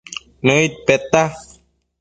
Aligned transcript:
Nëid 0.45 0.73
peta 0.85 1.23